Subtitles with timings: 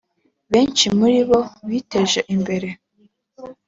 [0.51, 1.39] Benshi muri bo
[1.69, 2.69] biteje imbere